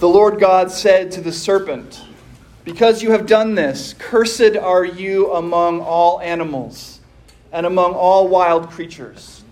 The 0.00 0.08
Lord 0.08 0.40
God 0.40 0.70
said 0.70 1.12
to 1.12 1.20
the 1.20 1.30
serpent, 1.30 2.02
Because 2.64 3.02
you 3.02 3.10
have 3.10 3.26
done 3.26 3.54
this, 3.54 3.94
cursed 3.98 4.56
are 4.56 4.82
you 4.82 5.30
among 5.34 5.82
all 5.82 6.20
animals 6.20 7.00
and 7.52 7.66
among 7.66 7.92
all 7.92 8.26
wild 8.26 8.70
creatures. 8.70 9.44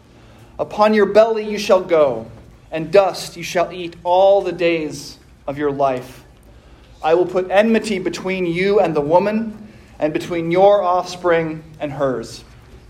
Upon 0.59 0.95
your 0.95 1.05
belly 1.05 1.47
you 1.47 1.59
shall 1.59 1.83
go, 1.83 2.31
and 2.73 2.91
dust 2.91 3.37
you 3.37 3.43
shall 3.43 3.71
eat 3.71 3.97
all 4.05 4.41
the 4.41 4.53
days 4.53 5.19
of 5.47 5.59
your 5.59 5.71
life. 5.71 6.25
I 7.03 7.13
will 7.13 7.27
put 7.27 7.51
enmity 7.51 7.99
between 7.99 8.47
you 8.47 8.81
and 8.81 8.97
the 8.97 9.03
woman, 9.03 9.69
and 9.99 10.15
between 10.15 10.51
your 10.51 10.81
offspring 10.81 11.63
and 11.79 11.93
hers. 11.93 12.43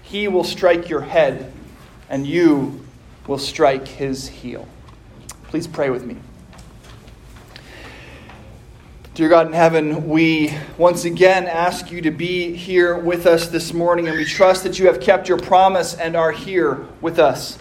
He 0.02 0.28
will 0.28 0.44
strike 0.44 0.88
your 0.88 1.00
head, 1.00 1.52
and 2.08 2.24
you 2.24 2.86
will 3.26 3.36
strike 3.36 3.88
his 3.88 4.28
heel. 4.28 4.68
Please 5.48 5.66
pray 5.66 5.90
with 5.90 6.04
me. 6.04 6.18
Dear 9.18 9.28
God 9.28 9.48
in 9.48 9.52
heaven, 9.52 10.08
we 10.08 10.54
once 10.76 11.04
again 11.04 11.48
ask 11.48 11.90
you 11.90 12.00
to 12.02 12.12
be 12.12 12.54
here 12.54 12.96
with 12.96 13.26
us 13.26 13.48
this 13.48 13.72
morning, 13.74 14.06
and 14.06 14.16
we 14.16 14.24
trust 14.24 14.62
that 14.62 14.78
you 14.78 14.86
have 14.86 15.00
kept 15.00 15.28
your 15.28 15.38
promise 15.38 15.94
and 15.94 16.14
are 16.14 16.30
here 16.30 16.86
with 17.00 17.18
us. 17.18 17.58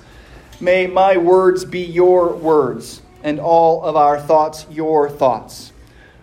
May 0.60 0.86
my 0.86 1.18
words 1.18 1.66
be 1.66 1.80
your 1.80 2.36
words, 2.36 3.02
and 3.24 3.40
all 3.40 3.84
of 3.84 3.96
our 3.96 4.22
thoughts 4.22 4.68
your 4.70 5.10
thoughts. 5.10 5.74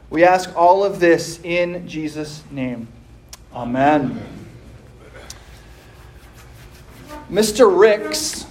We 0.09 0.23
ask 0.23 0.57
all 0.57 0.85
of 0.85 1.01
this 1.01 1.41
in 1.43 1.89
Jesus' 1.89 2.45
name. 2.53 2.87
Amen. 3.53 4.23
Mr. 7.29 7.77
Ricks 7.77 8.47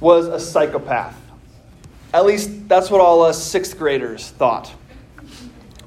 was 0.00 0.26
a 0.26 0.40
psychopath. 0.40 1.14
At 2.12 2.26
least 2.26 2.68
that's 2.68 2.90
what 2.90 3.00
all 3.00 3.22
us 3.22 3.40
sixth 3.40 3.78
graders 3.78 4.30
thought. 4.30 4.74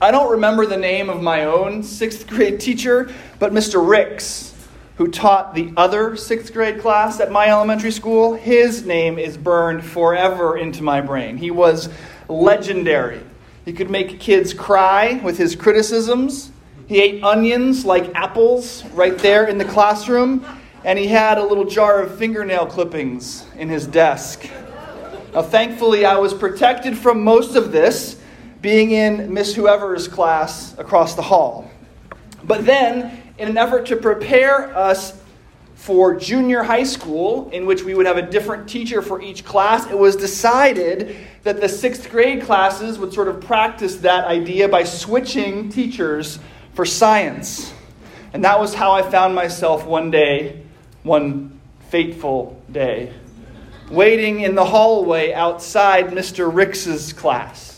I 0.01 0.11
don't 0.11 0.29
remember 0.29 0.65
the 0.65 0.75
name 0.75 1.09
of 1.09 1.21
my 1.21 1.45
own 1.45 1.81
sixth 1.81 2.27
grade 2.27 2.59
teacher, 2.59 3.13
but 3.39 3.53
Mr. 3.53 3.87
Ricks, 3.87 4.53
who 4.97 5.07
taught 5.07 5.55
the 5.55 5.71
other 5.77 6.17
sixth 6.17 6.51
grade 6.51 6.81
class 6.81 7.21
at 7.21 7.31
my 7.31 7.47
elementary 7.47 7.91
school, 7.91 8.33
his 8.33 8.85
name 8.85 9.17
is 9.17 9.37
burned 9.37 9.85
forever 9.85 10.57
into 10.57 10.83
my 10.83 10.99
brain. 10.99 11.37
He 11.37 11.49
was 11.49 11.87
legendary. 12.27 13.21
He 13.63 13.71
could 13.71 13.89
make 13.89 14.19
kids 14.19 14.53
cry 14.53 15.21
with 15.23 15.37
his 15.37 15.55
criticisms. 15.55 16.51
He 16.87 17.01
ate 17.01 17.23
onions 17.23 17.85
like 17.85 18.13
apples 18.15 18.83
right 18.87 19.17
there 19.17 19.47
in 19.47 19.57
the 19.57 19.65
classroom, 19.65 20.45
and 20.83 20.99
he 20.99 21.07
had 21.07 21.37
a 21.37 21.43
little 21.45 21.65
jar 21.65 22.01
of 22.01 22.17
fingernail 22.17 22.65
clippings 22.65 23.45
in 23.57 23.69
his 23.69 23.87
desk. 23.87 24.49
Now, 25.33 25.41
thankfully, 25.41 26.03
I 26.03 26.17
was 26.17 26.33
protected 26.33 26.97
from 26.97 27.23
most 27.23 27.55
of 27.55 27.71
this 27.71 28.19
being 28.65 28.89
in 28.89 29.31
Miss 29.31 29.53
Whoever's 29.53 30.07
class 30.07 30.75
across 30.79 31.13
the 31.13 31.21
hall. 31.21 31.69
But 32.43 32.65
then, 32.65 33.21
in 33.37 33.47
an 33.47 33.59
effort 33.59 33.85
to 33.85 33.95
prepare 33.95 34.75
us 34.75 35.21
for 35.75 36.15
junior 36.15 36.63
high 36.63 36.85
school, 36.85 37.47
in 37.51 37.67
which 37.67 37.83
we 37.83 37.93
would 37.93 38.07
have 38.07 38.17
a 38.17 38.23
different 38.23 38.67
teacher 38.67 39.03
for 39.03 39.21
each 39.21 39.45
class, 39.45 39.85
it 39.91 39.95
was 39.95 40.15
decided 40.15 41.15
that 41.43 41.61
the 41.61 41.69
sixth 41.69 42.09
grade 42.09 42.41
classes 42.41 42.97
would 42.97 43.13
sort 43.13 43.27
of 43.27 43.39
practice 43.39 43.97
that 43.97 44.25
idea 44.25 44.67
by 44.67 44.83
switching 44.83 45.69
teachers 45.69 46.39
for 46.73 46.85
science. 46.85 47.71
And 48.33 48.43
that 48.45 48.59
was 48.59 48.73
how 48.73 48.93
I 48.93 49.03
found 49.03 49.35
myself 49.35 49.85
one 49.85 50.09
day, 50.09 50.63
one 51.03 51.59
fateful 51.91 52.59
day, 52.71 53.13
waiting 53.91 54.39
in 54.39 54.55
the 54.55 54.65
hallway 54.65 55.33
outside 55.33 56.07
Mr. 56.07 56.51
Ricks's 56.51 57.13
class 57.13 57.74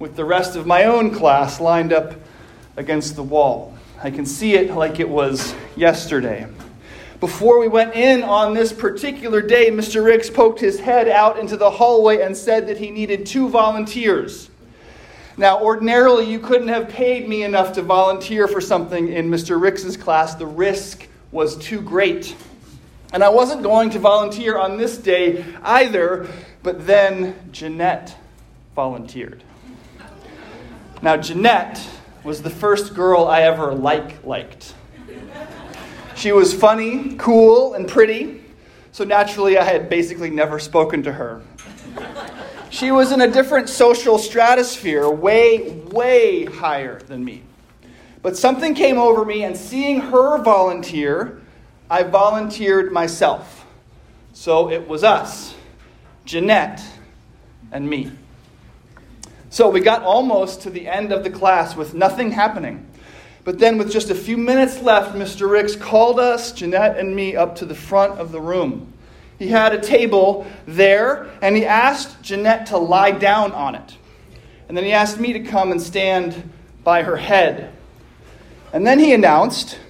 with 0.00 0.16
the 0.16 0.24
rest 0.24 0.56
of 0.56 0.66
my 0.66 0.84
own 0.84 1.14
class 1.14 1.60
lined 1.60 1.92
up 1.92 2.14
against 2.76 3.16
the 3.16 3.22
wall. 3.22 3.76
I 4.02 4.10
can 4.10 4.24
see 4.24 4.54
it 4.54 4.70
like 4.70 4.98
it 4.98 5.08
was 5.08 5.54
yesterday. 5.76 6.46
Before 7.20 7.60
we 7.60 7.68
went 7.68 7.94
in 7.94 8.22
on 8.22 8.54
this 8.54 8.72
particular 8.72 9.42
day, 9.42 9.70
Mr. 9.70 10.02
Ricks 10.02 10.30
poked 10.30 10.58
his 10.58 10.80
head 10.80 11.06
out 11.06 11.38
into 11.38 11.58
the 11.58 11.70
hallway 11.70 12.22
and 12.22 12.34
said 12.34 12.66
that 12.68 12.78
he 12.78 12.90
needed 12.90 13.26
two 13.26 13.50
volunteers. 13.50 14.48
Now, 15.36 15.60
ordinarily, 15.60 16.30
you 16.30 16.38
couldn't 16.38 16.68
have 16.68 16.88
paid 16.88 17.28
me 17.28 17.42
enough 17.42 17.74
to 17.74 17.82
volunteer 17.82 18.48
for 18.48 18.62
something 18.62 19.08
in 19.08 19.28
Mr. 19.28 19.60
Ricks's 19.60 19.98
class. 19.98 20.34
The 20.34 20.46
risk 20.46 21.08
was 21.30 21.58
too 21.58 21.82
great. 21.82 22.34
And 23.12 23.22
I 23.22 23.28
wasn't 23.28 23.62
going 23.62 23.90
to 23.90 23.98
volunteer 23.98 24.56
on 24.56 24.78
this 24.78 24.96
day 24.96 25.44
either, 25.62 26.26
but 26.62 26.86
then 26.86 27.50
Jeanette 27.52 28.16
volunteered. 28.74 29.44
Now, 31.02 31.16
Jeanette 31.16 31.80
was 32.24 32.42
the 32.42 32.50
first 32.50 32.94
girl 32.94 33.24
I 33.24 33.42
ever 33.42 33.72
like 33.72 34.24
liked. 34.24 34.74
She 36.14 36.32
was 36.32 36.52
funny, 36.52 37.14
cool, 37.16 37.72
and 37.72 37.88
pretty, 37.88 38.42
so 38.92 39.04
naturally 39.04 39.56
I 39.56 39.64
had 39.64 39.88
basically 39.88 40.28
never 40.28 40.58
spoken 40.58 41.02
to 41.04 41.12
her. 41.12 41.40
She 42.68 42.92
was 42.92 43.12
in 43.12 43.22
a 43.22 43.28
different 43.28 43.70
social 43.70 44.18
stratosphere, 44.18 45.08
way, 45.08 45.70
way 45.90 46.44
higher 46.44 47.00
than 47.00 47.24
me. 47.24 47.42
But 48.20 48.36
something 48.36 48.74
came 48.74 48.98
over 48.98 49.24
me, 49.24 49.44
and 49.44 49.56
seeing 49.56 50.00
her 50.00 50.36
volunteer, 50.42 51.40
I 51.88 52.02
volunteered 52.02 52.92
myself. 52.92 53.64
So 54.34 54.70
it 54.70 54.86
was 54.86 55.02
us, 55.02 55.54
Jeanette 56.26 56.82
and 57.72 57.88
me. 57.88 58.12
So 59.50 59.68
we 59.68 59.80
got 59.80 60.02
almost 60.02 60.62
to 60.62 60.70
the 60.70 60.86
end 60.86 61.12
of 61.12 61.24
the 61.24 61.30
class 61.30 61.74
with 61.74 61.92
nothing 61.92 62.30
happening. 62.30 62.86
But 63.42 63.58
then, 63.58 63.78
with 63.78 63.90
just 63.90 64.10
a 64.10 64.14
few 64.14 64.36
minutes 64.36 64.80
left, 64.80 65.16
Mr. 65.16 65.50
Ricks 65.50 65.74
called 65.74 66.20
us, 66.20 66.52
Jeanette 66.52 66.98
and 66.98 67.16
me, 67.16 67.34
up 67.34 67.56
to 67.56 67.64
the 67.64 67.74
front 67.74 68.20
of 68.20 68.30
the 68.30 68.40
room. 68.40 68.92
He 69.40 69.48
had 69.48 69.74
a 69.74 69.80
table 69.80 70.46
there, 70.66 71.30
and 71.42 71.56
he 71.56 71.66
asked 71.66 72.22
Jeanette 72.22 72.66
to 72.66 72.76
lie 72.78 73.10
down 73.10 73.50
on 73.52 73.74
it. 73.74 73.96
And 74.68 74.76
then 74.76 74.84
he 74.84 74.92
asked 74.92 75.18
me 75.18 75.32
to 75.32 75.40
come 75.40 75.72
and 75.72 75.82
stand 75.82 76.48
by 76.84 77.02
her 77.02 77.16
head. 77.16 77.72
And 78.72 78.86
then 78.86 79.00
he 79.00 79.12
announced, 79.14 79.80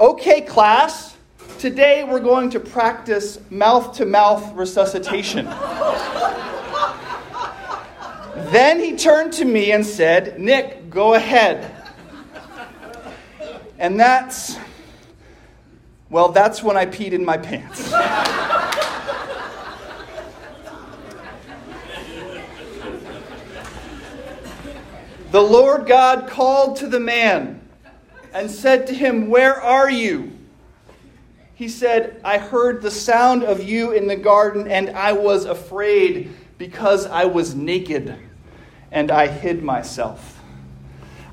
Okay, 0.00 0.40
class, 0.40 1.14
today 1.58 2.04
we're 2.04 2.20
going 2.20 2.48
to 2.50 2.60
practice 2.60 3.38
mouth 3.50 3.96
to 3.96 4.06
mouth 4.06 4.54
resuscitation. 4.54 5.46
Then 8.54 8.78
he 8.78 8.94
turned 8.94 9.32
to 9.32 9.44
me 9.44 9.72
and 9.72 9.84
said, 9.84 10.38
Nick, 10.38 10.88
go 10.88 11.14
ahead. 11.14 11.74
And 13.80 13.98
that's, 13.98 14.56
well, 16.08 16.28
that's 16.28 16.62
when 16.62 16.76
I 16.76 16.86
peed 16.86 17.10
in 17.10 17.24
my 17.24 17.36
pants. 17.36 17.90
the 25.32 25.42
Lord 25.42 25.88
God 25.88 26.28
called 26.28 26.76
to 26.76 26.86
the 26.86 27.00
man 27.00 27.60
and 28.32 28.48
said 28.48 28.86
to 28.86 28.94
him, 28.94 29.30
Where 29.30 29.60
are 29.60 29.90
you? 29.90 30.30
He 31.56 31.68
said, 31.68 32.20
I 32.22 32.38
heard 32.38 32.82
the 32.82 32.92
sound 32.92 33.42
of 33.42 33.64
you 33.64 33.90
in 33.90 34.06
the 34.06 34.14
garden, 34.14 34.68
and 34.68 34.90
I 34.90 35.10
was 35.10 35.44
afraid 35.44 36.30
because 36.56 37.06
I 37.06 37.24
was 37.24 37.56
naked 37.56 38.16
and 38.94 39.10
I 39.10 39.26
hid 39.26 39.62
myself. 39.62 40.40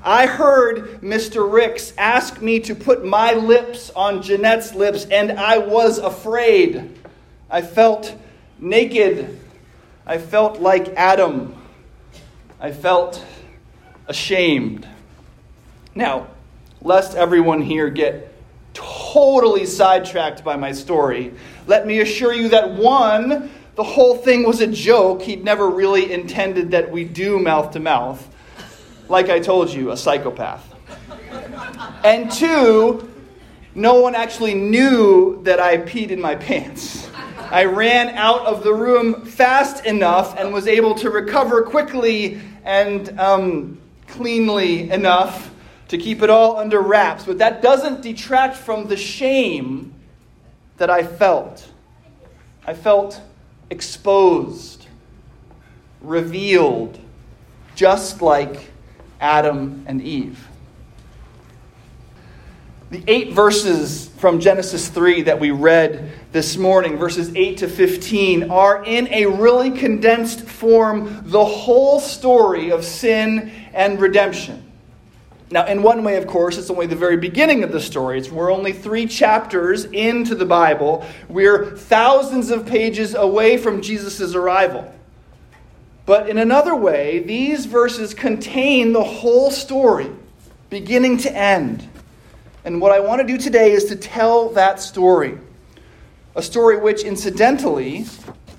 I 0.04 0.26
heard 0.26 1.00
Mr. 1.00 1.50
Ricks 1.50 1.94
ask 1.96 2.42
me 2.42 2.58
to 2.60 2.74
put 2.74 3.04
my 3.04 3.34
lips 3.34 3.90
on 3.90 4.20
Jeanette's 4.20 4.74
lips, 4.74 5.06
and 5.06 5.32
I 5.32 5.58
was 5.58 5.98
afraid. 5.98 6.98
I 7.48 7.62
felt 7.62 8.14
naked. 8.58 9.38
I 10.04 10.18
felt 10.18 10.60
like 10.60 10.88
Adam. 10.96 11.54
I 12.60 12.72
felt 12.72 13.24
ashamed. 14.08 14.88
Now, 15.94 16.26
lest 16.80 17.14
everyone 17.14 17.62
here 17.62 17.88
get 17.88 18.34
totally 18.74 19.66
sidetracked 19.66 20.42
by 20.42 20.56
my 20.56 20.72
story, 20.72 21.32
let 21.68 21.86
me 21.86 22.00
assure 22.00 22.32
you 22.32 22.48
that 22.48 22.72
one, 22.72 23.50
the 23.74 23.82
whole 23.82 24.16
thing 24.16 24.44
was 24.44 24.60
a 24.60 24.66
joke. 24.66 25.22
He'd 25.22 25.44
never 25.44 25.68
really 25.68 26.12
intended 26.12 26.72
that 26.72 26.90
we 26.90 27.04
do 27.04 27.38
mouth 27.38 27.72
to 27.72 27.80
mouth. 27.80 28.28
Like 29.08 29.30
I 29.30 29.40
told 29.40 29.70
you, 29.70 29.90
a 29.90 29.96
psychopath. 29.96 30.68
And 32.04 32.30
two, 32.30 33.08
no 33.74 34.00
one 34.00 34.14
actually 34.14 34.54
knew 34.54 35.42
that 35.44 35.58
I 35.58 35.78
peed 35.78 36.10
in 36.10 36.20
my 36.20 36.34
pants. 36.34 37.08
I 37.38 37.64
ran 37.64 38.10
out 38.10 38.46
of 38.46 38.64
the 38.64 38.72
room 38.72 39.24
fast 39.24 39.84
enough 39.84 40.38
and 40.38 40.52
was 40.52 40.66
able 40.66 40.94
to 40.96 41.10
recover 41.10 41.62
quickly 41.62 42.40
and 42.64 43.18
um, 43.18 43.80
cleanly 44.08 44.90
enough 44.90 45.50
to 45.88 45.98
keep 45.98 46.22
it 46.22 46.30
all 46.30 46.56
under 46.56 46.80
wraps. 46.80 47.24
But 47.24 47.38
that 47.38 47.60
doesn't 47.60 48.02
detract 48.02 48.56
from 48.56 48.86
the 48.88 48.96
shame 48.96 49.94
that 50.78 50.90
I 50.90 51.02
felt. 51.02 51.68
I 52.66 52.74
felt 52.74 53.20
exposed, 53.72 54.86
revealed, 56.02 56.98
just 57.74 58.20
like 58.20 58.70
Adam 59.20 59.84
and 59.86 60.02
Eve. 60.02 60.46
The 62.90 63.02
eight 63.06 63.32
verses 63.32 64.08
from 64.18 64.38
Genesis 64.38 64.88
3 64.88 65.22
that 65.22 65.40
we 65.40 65.50
read 65.50 66.12
this 66.32 66.58
morning, 66.58 66.98
verses 66.98 67.34
8 67.34 67.56
to 67.58 67.68
15, 67.68 68.50
are 68.50 68.84
in 68.84 69.08
a 69.08 69.24
really 69.24 69.70
condensed 69.70 70.42
form 70.42 71.22
the 71.24 71.44
whole 71.44 71.98
story 71.98 72.70
of 72.70 72.84
sin 72.84 73.50
and 73.72 73.98
redemption. 73.98 74.71
Now, 75.52 75.66
in 75.66 75.82
one 75.82 76.02
way, 76.02 76.16
of 76.16 76.26
course, 76.26 76.56
it's 76.56 76.70
only 76.70 76.86
the 76.86 76.96
very 76.96 77.18
beginning 77.18 77.62
of 77.62 77.72
the 77.72 77.80
story. 77.80 78.18
It's, 78.18 78.30
we're 78.30 78.50
only 78.50 78.72
three 78.72 79.04
chapters 79.04 79.84
into 79.84 80.34
the 80.34 80.46
Bible. 80.46 81.06
We're 81.28 81.76
thousands 81.76 82.50
of 82.50 82.64
pages 82.64 83.14
away 83.14 83.58
from 83.58 83.82
Jesus' 83.82 84.34
arrival. 84.34 84.90
But 86.06 86.30
in 86.30 86.38
another 86.38 86.74
way, 86.74 87.18
these 87.18 87.66
verses 87.66 88.14
contain 88.14 88.94
the 88.94 89.04
whole 89.04 89.50
story, 89.50 90.10
beginning 90.70 91.18
to 91.18 91.36
end. 91.36 91.86
And 92.64 92.80
what 92.80 92.92
I 92.92 93.00
want 93.00 93.20
to 93.20 93.26
do 93.26 93.36
today 93.36 93.72
is 93.72 93.84
to 93.86 93.96
tell 93.96 94.48
that 94.54 94.80
story. 94.80 95.38
A 96.34 96.42
story 96.42 96.78
which, 96.78 97.02
incidentally, 97.02 98.06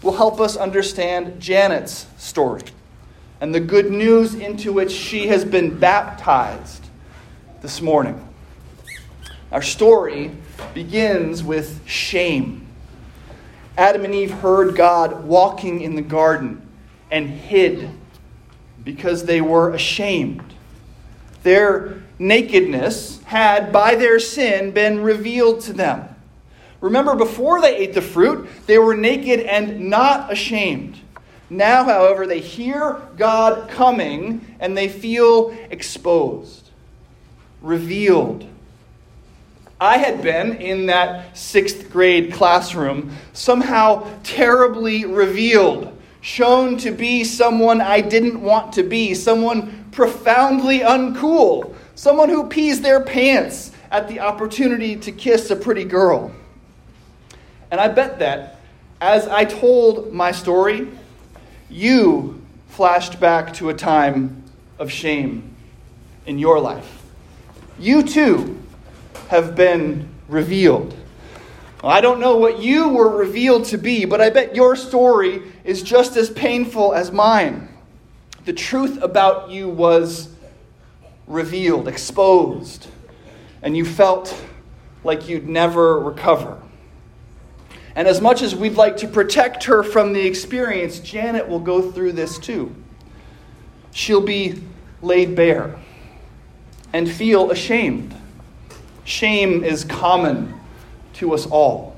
will 0.03 0.15
help 0.15 0.39
us 0.39 0.55
understand 0.55 1.41
Janet's 1.41 2.05
story 2.19 2.61
and 3.41 3.53
the 3.53 3.59
good 3.59 3.89
news 3.89 4.35
into 4.35 4.71
which 4.71 4.91
she 4.91 5.27
has 5.29 5.43
been 5.43 5.79
baptized 5.79 6.82
this 7.63 7.81
morning. 7.81 8.21
Our 9.49 9.61
story 9.61 10.31
begins 10.73 11.41
with 11.41 11.79
shame. 11.87 12.67
Adam 13.77 14.03
and 14.03 14.13
Eve 14.13 14.31
heard 14.31 14.75
God 14.75 15.23
walking 15.23 15.79
in 15.79 15.95
the 15.95 16.01
garden 16.01 16.61
and 17.09 17.29
hid 17.29 17.89
because 18.83 19.23
they 19.23 19.39
were 19.39 19.71
ashamed. 19.71 20.53
Their 21.43 22.03
nakedness 22.19 23.23
had, 23.23 23.71
by 23.71 23.95
their 23.95 24.19
sin, 24.19 24.71
been 24.71 25.01
revealed 25.01 25.61
to 25.61 25.73
them. 25.73 26.09
Remember, 26.81 27.15
before 27.15 27.61
they 27.61 27.77
ate 27.77 27.93
the 27.93 28.01
fruit, 28.01 28.49
they 28.67 28.77
were 28.77 28.93
naked 28.93 29.39
and 29.39 29.89
not 29.89 30.29
ashamed. 30.29 30.99
Now, 31.49 31.85
however, 31.85 32.27
they 32.27 32.41
hear 32.41 33.01
God 33.15 33.69
coming 33.69 34.57
and 34.59 34.77
they 34.77 34.89
feel 34.89 35.57
exposed, 35.71 36.62
revealed. 37.63 38.47
I 39.81 39.97
had 39.97 40.21
been 40.21 40.57
in 40.57 40.85
that 40.85 41.35
sixth 41.35 41.89
grade 41.91 42.31
classroom, 42.31 43.11
somehow 43.33 44.07
terribly 44.23 45.05
revealed, 45.05 45.97
shown 46.21 46.77
to 46.77 46.91
be 46.91 47.23
someone 47.23 47.81
I 47.81 48.01
didn't 48.01 48.39
want 48.39 48.73
to 48.73 48.83
be, 48.83 49.15
someone 49.15 49.89
profoundly 49.91 50.79
uncool, 50.79 51.73
someone 51.95 52.29
who 52.29 52.47
pees 52.47 52.81
their 52.81 53.01
pants 53.01 53.71
at 53.91 54.07
the 54.07 54.19
opportunity 54.19 54.95
to 54.97 55.11
kiss 55.11 55.49
a 55.49 55.55
pretty 55.55 55.83
girl. 55.83 56.31
And 57.71 57.81
I 57.81 57.87
bet 57.87 58.19
that 58.19 58.59
as 59.01 59.27
I 59.27 59.43
told 59.43 60.13
my 60.13 60.31
story, 60.31 60.87
you 61.69 62.41
flashed 62.69 63.19
back 63.19 63.53
to 63.55 63.69
a 63.69 63.73
time 63.73 64.43
of 64.79 64.89
shame 64.91 65.55
in 66.25 66.39
your 66.39 66.59
life. 66.59 67.02
You 67.79 68.03
too 68.03 68.61
have 69.29 69.55
been 69.55 70.09
revealed. 70.27 70.95
I 71.83 72.01
don't 72.01 72.19
know 72.19 72.37
what 72.37 72.59
you 72.59 72.89
were 72.89 73.09
revealed 73.09 73.65
to 73.65 73.77
be, 73.77 74.05
but 74.05 74.21
I 74.21 74.29
bet 74.29 74.55
your 74.55 74.75
story 74.75 75.41
is 75.63 75.83
just 75.83 76.15
as 76.15 76.29
painful 76.29 76.93
as 76.93 77.11
mine. 77.11 77.67
The 78.45 78.53
truth 78.53 79.01
about 79.01 79.49
you 79.49 79.67
was 79.67 80.29
revealed, 81.27 81.87
exposed, 81.87 82.87
and 83.61 83.75
you 83.75 83.85
felt 83.85 84.39
like 85.03 85.27
you'd 85.27 85.49
never 85.49 85.99
recover. 85.99 86.61
And 87.95 88.07
as 88.07 88.21
much 88.21 88.41
as 88.41 88.55
we'd 88.55 88.75
like 88.75 88.97
to 88.97 89.07
protect 89.07 89.65
her 89.65 89.83
from 89.83 90.13
the 90.13 90.25
experience, 90.25 90.99
Janet 90.99 91.47
will 91.47 91.59
go 91.59 91.91
through 91.91 92.13
this 92.13 92.37
too. 92.37 92.73
She'll 93.91 94.21
be 94.21 94.61
laid 95.01 95.35
bare 95.35 95.79
and 96.93 97.09
feel 97.11 97.51
ashamed. 97.51 98.15
Shame 99.03 99.63
is 99.63 99.83
common 99.83 100.53
to 101.13 101.33
us 101.33 101.45
all. 101.47 101.95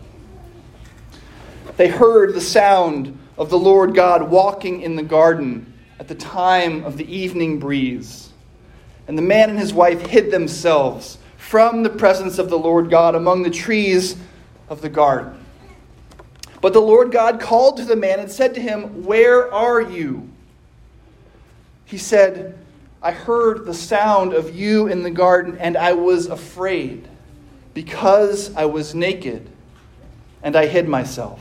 They 1.77 1.89
heard 1.89 2.33
the 2.33 2.41
sound 2.41 3.17
of 3.37 3.49
the 3.49 3.59
Lord 3.59 3.93
God 3.93 4.29
walking 4.29 4.81
in 4.81 4.95
the 4.95 5.03
garden 5.03 5.73
at 5.99 6.07
the 6.07 6.15
time 6.15 6.83
of 6.85 6.97
the 6.97 7.13
evening 7.13 7.59
breeze. 7.59 8.31
And 9.07 9.17
the 9.17 9.21
man 9.21 9.49
and 9.49 9.59
his 9.59 9.73
wife 9.73 10.01
hid 10.07 10.31
themselves 10.31 11.17
from 11.37 11.83
the 11.83 11.89
presence 11.89 12.39
of 12.39 12.49
the 12.49 12.57
Lord 12.57 12.89
God 12.89 13.13
among 13.13 13.43
the 13.43 13.49
trees 13.49 14.15
of 14.69 14.81
the 14.81 14.89
garden. 14.89 15.45
But 16.61 16.73
the 16.73 16.81
Lord 16.81 17.11
God 17.11 17.39
called 17.39 17.77
to 17.77 17.85
the 17.85 17.95
man 17.95 18.19
and 18.19 18.31
said 18.31 18.55
to 18.55 18.61
him, 18.61 19.03
Where 19.03 19.53
are 19.53 19.81
you? 19.81 20.27
He 21.85 21.97
said, 21.97 22.57
I 23.05 23.11
heard 23.11 23.65
the 23.65 23.73
sound 23.75 24.33
of 24.33 24.55
you 24.55 24.87
in 24.87 25.03
the 25.03 25.11
garden, 25.11 25.59
and 25.59 25.77
I 25.77 25.93
was 25.93 26.25
afraid 26.25 27.07
because 27.75 28.51
I 28.55 28.65
was 28.65 28.95
naked, 28.95 29.47
and 30.41 30.55
I 30.55 30.65
hid 30.65 30.89
myself. 30.89 31.39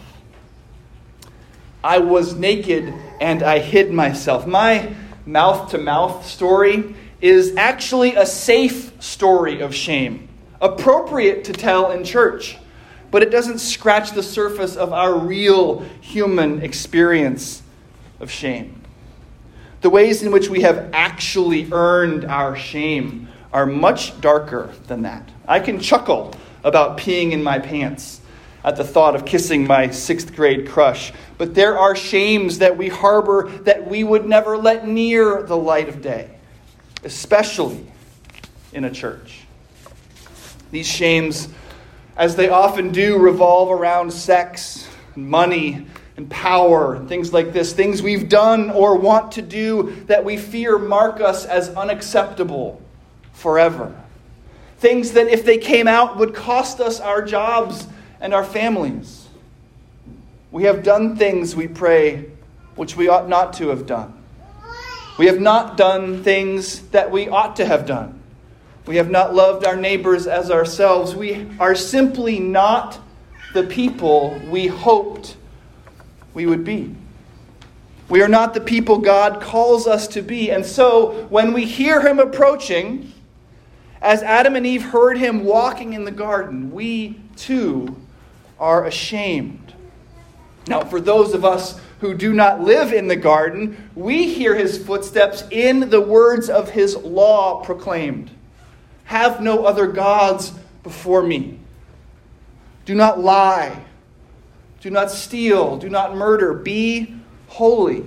I 1.82 2.00
was 2.00 2.34
naked 2.34 2.92
and 3.18 3.42
I 3.42 3.60
hid 3.60 3.90
myself. 3.92 4.46
My 4.46 4.94
mouth 5.24 5.70
to 5.70 5.78
mouth 5.78 6.26
story 6.26 6.94
is 7.22 7.56
actually 7.56 8.14
a 8.14 8.26
safe 8.26 9.02
story 9.02 9.60
of 9.62 9.74
shame, 9.74 10.28
appropriate 10.60 11.44
to 11.44 11.54
tell 11.54 11.92
in 11.92 12.04
church, 12.04 12.58
but 13.10 13.22
it 13.22 13.30
doesn't 13.30 13.60
scratch 13.60 14.10
the 14.10 14.22
surface 14.22 14.76
of 14.76 14.92
our 14.92 15.18
real 15.18 15.80
human 16.02 16.60
experience 16.60 17.62
of 18.20 18.30
shame. 18.30 18.83
The 19.84 19.90
ways 19.90 20.22
in 20.22 20.32
which 20.32 20.48
we 20.48 20.62
have 20.62 20.88
actually 20.94 21.68
earned 21.70 22.24
our 22.24 22.56
shame 22.56 23.28
are 23.52 23.66
much 23.66 24.18
darker 24.22 24.72
than 24.86 25.02
that. 25.02 25.28
I 25.46 25.60
can 25.60 25.78
chuckle 25.78 26.32
about 26.64 26.96
peeing 26.96 27.32
in 27.32 27.42
my 27.42 27.58
pants 27.58 28.22
at 28.64 28.76
the 28.76 28.84
thought 28.84 29.14
of 29.14 29.26
kissing 29.26 29.66
my 29.66 29.90
sixth 29.90 30.34
grade 30.34 30.66
crush, 30.70 31.12
but 31.36 31.54
there 31.54 31.78
are 31.78 31.94
shames 31.94 32.60
that 32.60 32.78
we 32.78 32.88
harbor 32.88 33.50
that 33.64 33.86
we 33.86 34.04
would 34.04 34.26
never 34.26 34.56
let 34.56 34.88
near 34.88 35.42
the 35.42 35.56
light 35.58 35.90
of 35.90 36.00
day 36.00 36.30
especially 37.04 37.86
in 38.72 38.84
a 38.84 38.90
church. 38.90 39.42
These 40.70 40.88
shames, 40.88 41.48
as 42.16 42.36
they 42.36 42.48
often 42.48 42.90
do, 42.90 43.18
revolve 43.18 43.70
around 43.70 44.12
sex, 44.12 44.88
money, 45.14 45.86
and 46.16 46.30
power, 46.30 46.94
and 46.94 47.08
things 47.08 47.32
like 47.32 47.52
this, 47.52 47.72
things 47.72 48.00
we've 48.00 48.28
done 48.28 48.70
or 48.70 48.96
want 48.96 49.32
to 49.32 49.42
do 49.42 50.04
that 50.06 50.24
we 50.24 50.36
fear 50.36 50.78
mark 50.78 51.20
us 51.20 51.44
as 51.44 51.70
unacceptable 51.70 52.80
forever. 53.32 54.00
Things 54.78 55.12
that, 55.12 55.26
if 55.28 55.44
they 55.44 55.58
came 55.58 55.88
out, 55.88 56.16
would 56.18 56.34
cost 56.34 56.80
us 56.80 57.00
our 57.00 57.22
jobs 57.22 57.86
and 58.20 58.32
our 58.32 58.44
families. 58.44 59.26
We 60.52 60.64
have 60.64 60.84
done 60.84 61.16
things, 61.16 61.56
we 61.56 61.66
pray, 61.66 62.30
which 62.76 62.96
we 62.96 63.08
ought 63.08 63.28
not 63.28 63.54
to 63.54 63.68
have 63.68 63.86
done. 63.86 64.12
We 65.18 65.26
have 65.26 65.40
not 65.40 65.76
done 65.76 66.22
things 66.22 66.80
that 66.88 67.10
we 67.10 67.28
ought 67.28 67.56
to 67.56 67.64
have 67.64 67.86
done. 67.86 68.20
We 68.86 68.96
have 68.96 69.10
not 69.10 69.34
loved 69.34 69.64
our 69.64 69.76
neighbors 69.76 70.26
as 70.26 70.50
ourselves. 70.50 71.14
We 71.14 71.48
are 71.58 71.74
simply 71.74 72.38
not 72.38 73.00
the 73.52 73.64
people 73.64 74.40
we 74.48 74.66
hoped 74.66 75.36
we 76.34 76.46
would 76.46 76.64
be. 76.64 76.94
We 78.08 78.22
are 78.22 78.28
not 78.28 78.52
the 78.52 78.60
people 78.60 78.98
God 78.98 79.40
calls 79.40 79.86
us 79.86 80.06
to 80.08 80.20
be. 80.20 80.50
And 80.50 80.66
so, 80.66 81.26
when 81.30 81.52
we 81.52 81.64
hear 81.64 82.06
him 82.06 82.18
approaching, 82.18 83.12
as 84.02 84.22
Adam 84.22 84.56
and 84.56 84.66
Eve 84.66 84.82
heard 84.82 85.16
him 85.16 85.44
walking 85.44 85.94
in 85.94 86.04
the 86.04 86.10
garden, 86.10 86.70
we 86.70 87.18
too 87.36 87.96
are 88.58 88.84
ashamed. 88.84 89.74
Now, 90.66 90.84
for 90.84 91.00
those 91.00 91.32
of 91.32 91.44
us 91.44 91.80
who 92.00 92.14
do 92.14 92.34
not 92.34 92.60
live 92.60 92.92
in 92.92 93.08
the 93.08 93.16
garden, 93.16 93.90
we 93.94 94.32
hear 94.34 94.54
his 94.54 94.76
footsteps 94.76 95.44
in 95.50 95.88
the 95.88 96.00
words 96.00 96.50
of 96.50 96.70
his 96.70 96.96
law 96.96 97.62
proclaimed 97.62 98.30
Have 99.04 99.40
no 99.40 99.64
other 99.64 99.86
gods 99.86 100.52
before 100.82 101.22
me. 101.22 101.58
Do 102.84 102.94
not 102.94 103.20
lie. 103.20 103.82
Do 104.84 104.90
not 104.90 105.10
steal. 105.10 105.78
Do 105.78 105.88
not 105.88 106.14
murder. 106.14 106.52
Be 106.52 107.14
holy. 107.46 108.04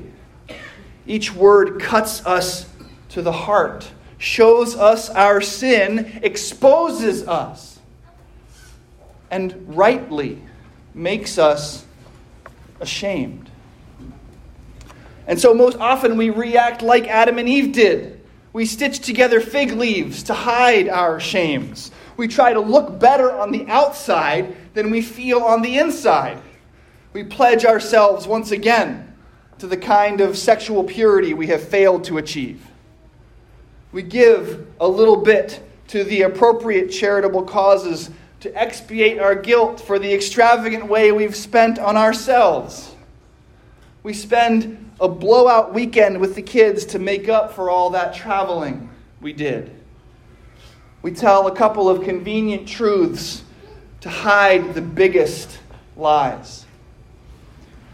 Each 1.08 1.34
word 1.34 1.82
cuts 1.82 2.24
us 2.24 2.70
to 3.10 3.24
the 3.24 3.32
heart, 3.32 3.90
shows 4.20 4.76
us 4.76 5.10
our 5.10 5.42
sin, 5.42 6.20
exposes 6.22 7.28
us, 7.28 7.80
and 9.32 9.76
rightly 9.76 10.40
makes 10.94 11.40
us 11.40 11.84
ashamed. 12.80 13.50
And 15.26 15.42
so, 15.42 15.56
most 15.56 15.80
often, 15.80 16.16
we 16.16 16.30
react 16.30 16.84
like 16.84 17.08
Adam 17.08 17.40
and 17.40 17.50
Eve 17.50 17.74
did. 17.74 18.22
We 18.54 18.68
stitch 18.68 19.00
together 19.00 19.42
fig 19.42 19.72
leaves 19.72 20.22
to 20.24 20.36
hide 20.36 20.90
our 20.90 21.20
shames. 21.20 21.90
We 22.18 22.28
try 22.28 22.54
to 22.54 22.60
look 22.60 23.00
better 23.00 23.32
on 23.32 23.52
the 23.52 23.66
outside 23.66 24.56
than 24.76 24.92
we 24.92 25.02
feel 25.02 25.40
on 25.40 25.64
the 25.64 25.80
inside. 25.80 26.40
We 27.18 27.24
pledge 27.24 27.66
ourselves 27.66 28.28
once 28.28 28.52
again 28.52 29.12
to 29.58 29.66
the 29.66 29.76
kind 29.76 30.22
of 30.22 30.38
sexual 30.38 30.84
purity 30.84 31.34
we 31.34 31.48
have 31.48 31.68
failed 31.68 32.04
to 32.04 32.20
achieve. 32.20 32.64
We 33.92 34.04
give 34.04 34.68
a 34.80 34.88
little 34.88 35.16
bit 35.16 35.64
to 35.88 36.04
the 36.04 36.22
appropriate 36.22 36.90
charitable 36.90 37.42
causes 37.46 38.12
to 38.42 38.56
expiate 38.56 39.18
our 39.18 39.34
guilt 39.34 39.82
for 39.82 39.98
the 39.98 40.14
extravagant 40.14 40.86
way 40.86 41.12
we've 41.12 41.36
spent 41.36 41.80
on 41.80 41.98
ourselves. 41.98 42.94
We 44.04 44.14
spend 44.14 44.92
a 45.00 45.10
blowout 45.10 45.74
weekend 45.74 46.22
with 46.22 46.36
the 46.36 46.44
kids 46.44 46.86
to 46.86 47.00
make 47.00 47.30
up 47.30 47.52
for 47.52 47.72
all 47.72 47.90
that 47.90 48.14
traveling 48.14 48.92
we 49.22 49.34
did. 49.34 49.72
We 51.02 51.14
tell 51.14 51.48
a 51.48 51.56
couple 51.56 51.90
of 51.90 52.04
convenient 52.04 52.68
truths 52.68 53.42
to 54.02 54.10
hide 54.12 54.76
the 54.76 54.84
biggest 54.84 55.58
lies. 55.96 56.67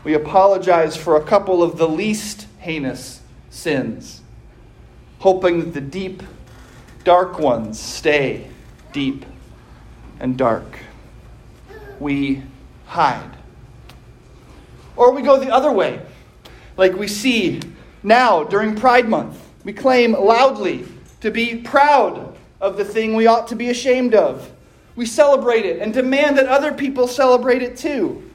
We 0.03 0.13
apologize 0.13 0.97
for 0.97 1.15
a 1.15 1.23
couple 1.23 1.63
of 1.63 1.77
the 1.77 1.87
least 1.87 2.47
heinous 2.59 3.21
sins, 3.49 4.21
hoping 5.19 5.59
that 5.59 5.73
the 5.73 5.81
deep, 5.81 6.23
dark 7.03 7.39
ones 7.39 7.79
stay 7.79 8.49
deep 8.91 9.25
and 10.19 10.37
dark. 10.37 10.79
We 11.99 12.43
hide. 12.85 13.37
Or 14.95 15.13
we 15.13 15.21
go 15.21 15.39
the 15.39 15.53
other 15.53 15.71
way, 15.71 16.01
like 16.75 16.93
we 16.93 17.07
see 17.07 17.61
now 18.03 18.43
during 18.43 18.75
Pride 18.75 19.07
Month. 19.07 19.39
We 19.63 19.71
claim 19.71 20.11
loudly 20.13 20.85
to 21.21 21.31
be 21.31 21.55
proud 21.55 22.35
of 22.59 22.75
the 22.75 22.85
thing 22.85 23.15
we 23.15 23.27
ought 23.27 23.47
to 23.47 23.55
be 23.55 23.69
ashamed 23.69 24.13
of. 24.13 24.51
We 24.97 25.05
celebrate 25.05 25.65
it 25.65 25.79
and 25.79 25.93
demand 25.93 26.37
that 26.37 26.47
other 26.47 26.73
people 26.73 27.07
celebrate 27.07 27.61
it 27.61 27.77
too. 27.77 28.29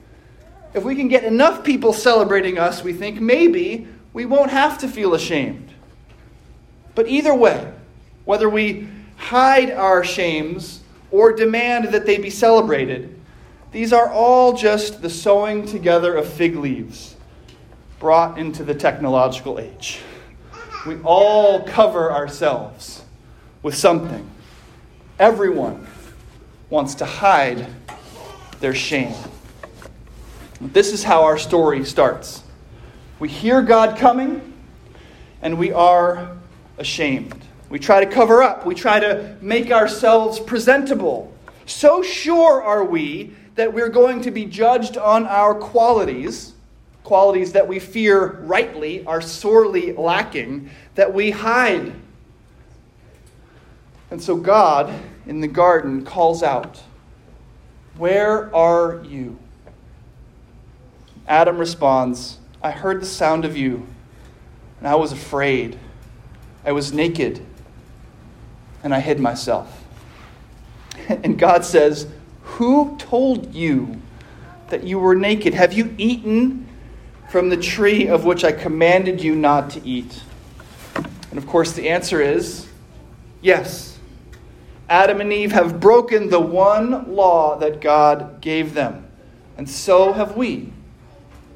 If 0.75 0.85
we 0.85 0.95
can 0.95 1.09
get 1.09 1.25
enough 1.25 1.65
people 1.65 1.93
celebrating 1.93 2.59
us, 2.59 2.83
we 2.85 2.93
think 2.93 3.21
maybe 3.21 3.89
we 4.13 4.27
won't 4.27 4.51
have 4.51 4.79
to 4.79 4.89
feel 4.89 5.15
ashamed. 5.15 5.71
But 6.95 7.09
either 7.09 7.35
way, 7.35 7.73
whether 8.25 8.49
we 8.49 8.89
hide 9.17 9.71
our 9.71 10.05
shames 10.05 10.81
or 11.11 11.33
demand 11.33 11.87
that 11.87 12.07
they 12.07 12.19
be 12.19 12.31
celebrated, 12.31 13.19
these 13.73 13.93
are 13.93 14.11
all 14.11 14.55
just 14.55 15.03
the 15.03 15.11
sewing 15.11 15.67
together 15.67 16.15
of 16.15 16.27
fig 16.29 16.57
leaves 16.57 17.17
brought 17.99 18.39
into 18.39 18.65
the 18.65 18.75
technological 18.75 19.59
age. 19.59 20.01
We 20.87 20.99
all 21.01 21.65
cover 21.65 22.13
ourselves 22.13 23.05
with 23.63 23.75
something. 23.75 24.29
Everyone 25.19 25.87
wants 26.71 26.95
to 26.97 27.05
hide 27.05 27.67
their 28.61 28.75
shame. 28.75 29.15
This 30.61 30.93
is 30.93 31.05
how 31.05 31.23
our 31.23 31.39
story 31.39 31.85
starts. 31.85 32.43
We 33.21 33.29
hear 33.29 33.63
God 33.63 33.97
coming, 33.97 34.55
and 35.41 35.57
we 35.57 35.73
are 35.73 36.37
ashamed. 36.79 37.45
We 37.69 37.79
try 37.79 38.05
to 38.05 38.11
cover 38.11 38.43
up, 38.43 38.67
we 38.67 38.75
try 38.75 38.99
to 38.99 39.37
make 39.41 39.71
ourselves 39.71 40.41
presentable. 40.41 41.33
So 41.67 42.03
sure 42.03 42.63
are 42.63 42.83
we 42.83 43.35
that 43.55 43.73
we're 43.73 43.89
going 43.89 44.23
to 44.23 44.31
be 44.31 44.47
judged 44.47 44.97
on 44.97 45.27
our 45.27 45.55
qualities, 45.55 46.55
qualities 47.05 47.53
that 47.53 47.69
we 47.69 47.79
fear 47.79 48.41
rightly 48.41 49.05
are 49.05 49.21
sorely 49.21 49.93
lacking, 49.93 50.71
that 50.97 51.13
we 51.13 51.31
hide. 51.31 51.93
And 54.11 54.21
so 54.21 54.37
God 54.37 54.93
in 55.27 55.41
the 55.41 55.49
garden 55.49 56.05
calls 56.05 56.43
out, 56.43 56.83
Where 57.97 58.53
are 58.55 59.05
you? 59.05 59.39
Adam 61.29 61.59
responds, 61.59 62.39
I 62.63 62.71
heard 62.71 63.03
the 63.03 63.07
sound 63.07 63.45
of 63.45 63.57
you, 63.57 63.87
and 64.79 64.89
I 64.89 64.95
was 64.95 65.13
afraid. 65.13 65.79
I 66.65 66.73
was 66.73 66.93
naked, 66.93 67.45
and 68.83 68.95
I 68.95 69.01
hid 69.01 69.21
myself. 69.21 69.85
And 71.09 71.39
God 71.39 71.65
says, 71.65 72.07
Who 72.43 72.97
told 72.99 73.55
you 73.55 74.01
that 74.69 74.85
you 74.85 74.99
were 74.99 75.15
naked? 75.15 75.55
Have 75.55 75.73
you 75.73 75.95
eaten 75.97 76.67
from 77.31 77.49
the 77.49 77.57
tree 77.57 78.09
of 78.09 78.25
which 78.25 78.45
I 78.45 78.53
commanded 78.53 79.23
you 79.23 79.35
not 79.35 79.71
to 79.71 79.87
eat? 79.87 80.23
And 81.31 81.39
of 81.39 81.47
course, 81.47 81.73
the 81.73 81.89
answer 81.89 82.21
is 82.21 82.69
yes. 83.41 83.99
Adam 84.89 85.21
and 85.21 85.33
Eve 85.33 85.53
have 85.53 85.81
broken 85.81 86.31
the 86.31 86.41
one 86.41 87.15
law 87.15 87.59
that 87.59 87.81
God 87.81 88.41
gave 88.41 88.75
them, 88.75 89.07
and 89.57 89.69
so 89.69 90.13
have 90.13 90.37
we. 90.37 90.73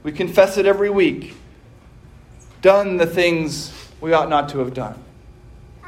We 0.02 0.12
confess 0.12 0.56
it 0.58 0.66
every 0.66 0.90
week. 0.90 1.34
Done 2.60 2.96
the 2.96 3.06
things 3.06 3.72
we 4.00 4.12
ought 4.12 4.28
not 4.28 4.48
to 4.50 4.58
have 4.58 4.74
done. 4.74 5.02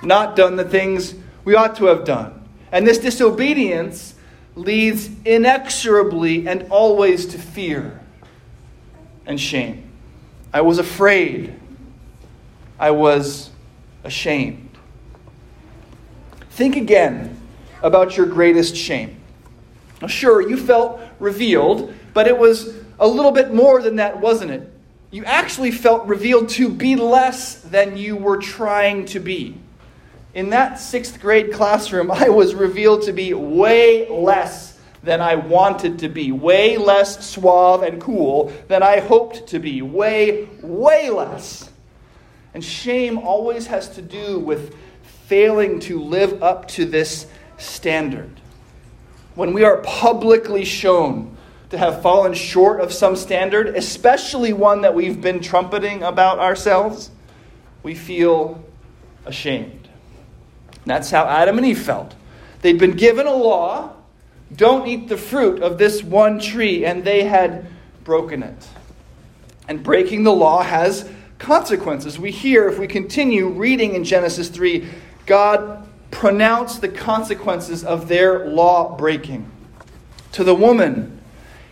Not 0.02 0.36
done 0.36 0.56
the 0.56 0.64
things 0.64 1.14
we 1.44 1.54
ought 1.54 1.76
to 1.76 1.86
have 1.86 2.04
done. 2.04 2.46
And 2.70 2.86
this 2.86 2.98
disobedience 2.98 4.14
leads 4.54 5.10
inexorably 5.24 6.46
and 6.46 6.66
always 6.70 7.26
to 7.26 7.38
fear 7.38 8.00
and 9.26 9.40
shame. 9.40 9.90
I 10.52 10.60
was 10.60 10.78
afraid. 10.78 11.54
I 12.78 12.90
was 12.92 13.50
ashamed. 14.04 14.70
Think 16.50 16.76
again 16.76 17.40
about 17.82 18.16
your 18.16 18.26
greatest 18.26 18.76
shame. 18.76 19.20
Sure, 20.06 20.40
you 20.40 20.56
felt 20.56 21.00
revealed, 21.18 21.92
but 22.12 22.28
it 22.28 22.36
was 22.36 22.83
a 22.98 23.06
little 23.06 23.32
bit 23.32 23.52
more 23.52 23.82
than 23.82 23.96
that, 23.96 24.20
wasn't 24.20 24.50
it? 24.50 24.70
You 25.10 25.24
actually 25.24 25.70
felt 25.70 26.06
revealed 26.06 26.48
to 26.50 26.68
be 26.68 26.96
less 26.96 27.56
than 27.56 27.96
you 27.96 28.16
were 28.16 28.38
trying 28.38 29.04
to 29.06 29.20
be. 29.20 29.56
In 30.34 30.50
that 30.50 30.80
sixth 30.80 31.20
grade 31.20 31.52
classroom, 31.52 32.10
I 32.10 32.28
was 32.28 32.54
revealed 32.54 33.02
to 33.02 33.12
be 33.12 33.32
way 33.32 34.08
less 34.08 34.78
than 35.04 35.20
I 35.20 35.36
wanted 35.36 36.00
to 36.00 36.08
be, 36.08 36.32
way 36.32 36.76
less 36.76 37.24
suave 37.24 37.82
and 37.82 38.00
cool 38.00 38.52
than 38.68 38.82
I 38.82 39.00
hoped 39.00 39.48
to 39.48 39.58
be, 39.58 39.82
way, 39.82 40.48
way 40.62 41.10
less. 41.10 41.70
And 42.54 42.64
shame 42.64 43.18
always 43.18 43.66
has 43.66 43.88
to 43.90 44.02
do 44.02 44.38
with 44.38 44.74
failing 45.26 45.80
to 45.80 46.02
live 46.02 46.42
up 46.42 46.68
to 46.68 46.84
this 46.84 47.26
standard. 47.58 48.40
When 49.34 49.52
we 49.52 49.64
are 49.64 49.78
publicly 49.78 50.64
shown 50.64 51.33
to 51.70 51.78
have 51.78 52.02
fallen 52.02 52.34
short 52.34 52.80
of 52.80 52.92
some 52.92 53.16
standard, 53.16 53.68
especially 53.68 54.52
one 54.52 54.82
that 54.82 54.94
we've 54.94 55.20
been 55.20 55.40
trumpeting 55.40 56.02
about 56.02 56.38
ourselves, 56.38 57.10
we 57.82 57.94
feel 57.94 58.62
ashamed. 59.24 59.88
That's 60.86 61.10
how 61.10 61.26
Adam 61.26 61.58
and 61.58 61.66
Eve 61.66 61.80
felt. 61.80 62.14
They'd 62.62 62.78
been 62.78 62.96
given 62.96 63.26
a 63.26 63.34
law 63.34 63.94
don't 64.54 64.86
eat 64.86 65.08
the 65.08 65.16
fruit 65.16 65.62
of 65.62 65.78
this 65.78 66.02
one 66.02 66.38
tree, 66.38 66.84
and 66.84 67.04
they 67.04 67.24
had 67.24 67.66
broken 68.04 68.42
it. 68.42 68.68
And 69.66 69.82
breaking 69.82 70.24
the 70.24 70.32
law 70.32 70.62
has 70.62 71.08
consequences. 71.38 72.18
We 72.18 72.30
hear, 72.30 72.68
if 72.68 72.78
we 72.78 72.86
continue 72.86 73.48
reading 73.48 73.94
in 73.94 74.04
Genesis 74.04 74.48
3, 74.48 74.86
God 75.26 75.88
pronounced 76.10 76.80
the 76.80 76.88
consequences 76.88 77.82
of 77.84 78.08
their 78.08 78.46
law 78.46 78.96
breaking. 78.96 79.50
To 80.32 80.44
the 80.44 80.54
woman, 80.54 81.20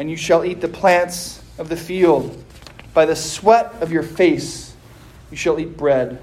and 0.00 0.10
you 0.10 0.16
shall 0.16 0.42
eat 0.46 0.62
the 0.62 0.68
plants 0.68 1.42
of 1.58 1.68
the 1.68 1.76
field. 1.76 2.42
By 2.94 3.04
the 3.04 3.14
sweat 3.14 3.74
of 3.82 3.92
your 3.92 4.02
face 4.02 4.74
you 5.30 5.36
shall 5.36 5.60
eat 5.60 5.76
bread, 5.76 6.22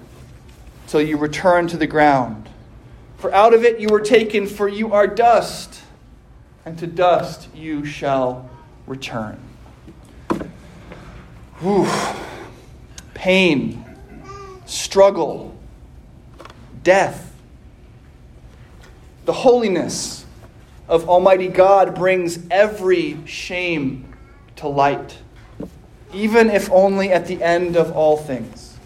till 0.87 0.99
you 0.99 1.15
return 1.15 1.67
to 1.67 1.77
the 1.77 1.85
ground. 1.85 2.49
For 3.19 3.31
out 3.31 3.53
of 3.53 3.63
it 3.63 3.79
you 3.79 3.89
were 3.89 4.01
taken, 4.01 4.47
for 4.47 4.67
you 4.67 4.93
are 4.93 5.05
dust, 5.05 5.83
and 6.65 6.79
to 6.79 6.87
dust 6.87 7.53
you 7.55 7.85
shall 7.85 8.49
return. 8.87 9.39
Whew. 11.59 11.87
pain, 13.13 13.85
struggle, 14.65 15.55
death. 16.83 17.31
The 19.25 19.33
holiness 19.33 20.25
of 20.87 21.09
Almighty 21.09 21.47
God 21.47 21.95
brings 21.95 22.39
every 22.49 23.25
shame 23.25 24.13
to 24.57 24.67
light, 24.67 25.17
even 26.13 26.49
if 26.49 26.71
only 26.71 27.11
at 27.11 27.27
the 27.27 27.41
end 27.43 27.75
of 27.75 27.91
all 27.91 28.17
things. 28.17 28.77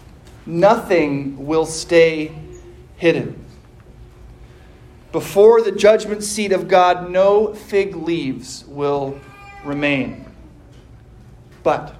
Nothing 0.44 1.46
will 1.46 1.66
stay 1.66 2.32
hidden. 2.96 3.38
Before 5.12 5.60
the 5.60 5.72
judgment 5.72 6.24
seat 6.24 6.52
of 6.52 6.68
God, 6.68 7.10
no 7.10 7.54
fig 7.54 7.94
leaves 7.94 8.64
will 8.66 9.18
remain. 9.64 10.24
But, 11.62 11.94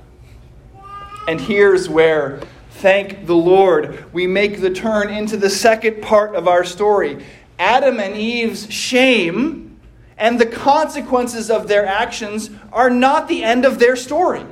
and 1.28 1.40
here's 1.40 1.88
where, 1.88 2.40
thank 2.71 3.26
the 3.26 3.37
Lord, 3.37 4.12
we 4.12 4.26
make 4.26 4.61
the 4.61 4.71
turn 4.71 5.11
into 5.11 5.37
the 5.37 5.50
second 5.50 6.02
part 6.02 6.35
of 6.35 6.49
our 6.49 6.64
story. 6.64 7.25
Adam 7.59 8.00
and 8.00 8.16
Eve's 8.16 8.73
shame 8.73 9.71
and 10.16 10.40
the 10.40 10.47
consequences 10.47 11.50
of 11.50 11.69
their 11.69 11.87
actions 11.87 12.50
are 12.73 12.90
not 12.90 13.28
the 13.28 13.42
end 13.42 13.64
of 13.64 13.78
their 13.78 13.97
story. 13.97 14.45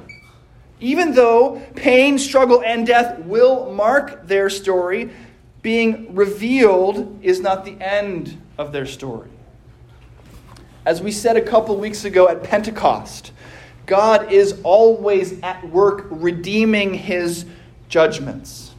Even 0.80 1.12
though 1.14 1.60
pain, 1.76 2.18
struggle, 2.18 2.62
and 2.62 2.86
death 2.86 3.18
will 3.20 3.72
mark 3.72 4.26
their 4.26 4.48
story, 4.48 5.10
being 5.62 6.14
revealed 6.14 7.22
is 7.22 7.40
not 7.40 7.64
the 7.64 7.78
end 7.80 8.40
of 8.56 8.72
their 8.72 8.86
story. 8.86 9.28
As 10.86 11.02
we 11.02 11.12
said 11.12 11.36
a 11.36 11.42
couple 11.42 11.76
weeks 11.76 12.04
ago 12.04 12.28
at 12.28 12.42
Pentecost, 12.42 13.32
God 13.84 14.32
is 14.32 14.58
always 14.62 15.38
at 15.42 15.68
work 15.68 16.06
redeeming 16.10 16.94
his 16.94 17.44
judgments. 17.88 18.72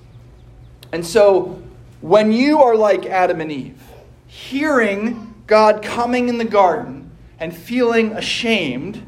And 0.91 1.05
so, 1.05 1.61
when 2.01 2.31
you 2.31 2.63
are 2.63 2.75
like 2.75 3.05
Adam 3.05 3.41
and 3.41 3.51
Eve, 3.51 3.81
hearing 4.25 5.30
God 5.51 5.81
coming 5.81 6.29
in 6.29 6.37
the 6.37 6.45
garden 6.45 7.11
and 7.37 7.53
feeling 7.53 8.13
ashamed, 8.13 9.05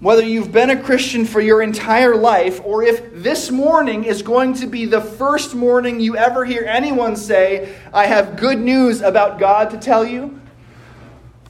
whether 0.00 0.24
you've 0.24 0.50
been 0.50 0.70
a 0.70 0.82
Christian 0.82 1.24
for 1.24 1.40
your 1.40 1.62
entire 1.62 2.16
life 2.16 2.60
or 2.64 2.82
if 2.82 3.22
this 3.22 3.48
morning 3.48 4.02
is 4.02 4.22
going 4.22 4.54
to 4.54 4.66
be 4.66 4.86
the 4.86 5.00
first 5.00 5.54
morning 5.54 6.00
you 6.00 6.16
ever 6.16 6.44
hear 6.44 6.64
anyone 6.64 7.14
say, 7.14 7.76
I 7.94 8.06
have 8.06 8.38
good 8.38 8.58
news 8.58 9.02
about 9.02 9.38
God 9.38 9.70
to 9.70 9.76
tell 9.78 10.04
you, 10.04 10.40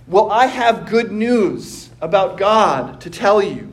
well, 0.07 0.31
I 0.31 0.45
have 0.45 0.85
good 0.85 1.11
news 1.11 1.89
about 2.03 2.37
God 2.37 3.01
to 3.01 3.09
tell 3.09 3.43
you. 3.43 3.73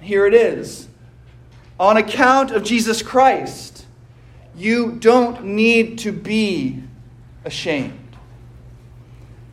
Here 0.00 0.24
it 0.24 0.32
is. 0.32 0.88
On 1.78 1.98
account 1.98 2.50
of 2.50 2.64
Jesus 2.64 3.02
Christ, 3.02 3.84
you 4.56 4.92
don't 4.92 5.44
need 5.44 5.98
to 5.98 6.12
be 6.12 6.82
ashamed. 7.44 7.99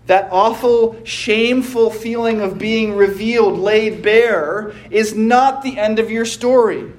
That 0.08 0.30
awful, 0.32 0.98
shameful 1.04 1.92
feeling 1.92 2.40
of 2.42 2.58
being 2.58 2.96
revealed, 2.96 3.60
laid 3.60 4.02
bare, 4.02 4.74
is 4.90 5.14
not 5.14 5.64
the 5.64 5.78
end 5.78 6.00
of 6.00 6.10
your 6.10 6.26
story. 6.26 6.94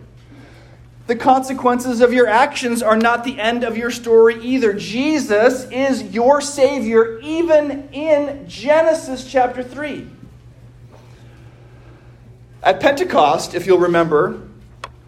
The 1.06 1.16
consequences 1.16 2.02
of 2.02 2.12
your 2.12 2.26
actions 2.26 2.82
are 2.82 2.98
not 2.98 3.24
the 3.24 3.40
end 3.40 3.64
of 3.64 3.78
your 3.78 3.90
story 3.90 4.38
either. 4.42 4.74
Jesus 4.74 5.64
is 5.70 6.02
your 6.02 6.42
Savior, 6.42 7.18
even 7.20 7.88
in 7.92 8.46
Genesis 8.46 9.26
chapter 9.30 9.62
3. 9.62 10.06
At 12.62 12.80
Pentecost, 12.80 13.54
if 13.54 13.66
you'll 13.66 13.78
remember, 13.78 14.42